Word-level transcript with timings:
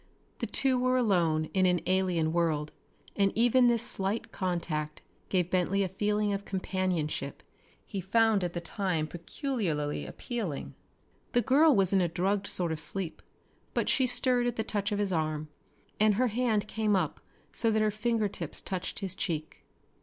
The 0.39 0.47
two 0.47 0.79
were 0.79 0.97
alone 0.97 1.45
in 1.53 1.67
an 1.67 1.79
alien 1.85 2.33
world, 2.33 2.71
and 3.15 3.31
even 3.35 3.67
this 3.67 3.83
slight 3.83 4.31
contact 4.31 5.03
gave 5.29 5.51
Bentley 5.51 5.83
a 5.83 5.87
feeling 5.89 6.33
of 6.33 6.43
companionship 6.43 7.43
he 7.85 8.01
found 8.01 8.43
at 8.43 8.53
the 8.53 8.61
time 8.61 9.05
peculiarly 9.05 10.07
appealing. 10.07 10.73
The 11.33 11.43
girl 11.43 11.75
was 11.75 11.93
in 11.93 12.01
a 12.01 12.07
drugged 12.07 12.47
sort 12.47 12.71
of 12.71 12.79
sleep, 12.79 13.21
but 13.75 13.89
she 13.89 14.07
stirred 14.07 14.47
at 14.47 14.55
the 14.55 14.63
touch 14.63 14.91
of 14.91 14.97
his 14.97 15.13
arm, 15.13 15.49
and 15.99 16.15
her 16.15 16.29
hand 16.29 16.67
came 16.67 16.95
up 16.95 17.19
so 17.53 17.69
that 17.69 17.83
her 17.83 17.91
fingertips 17.91 18.59
touched 18.59 19.01
his 19.01 19.13
cheek. 19.13 19.63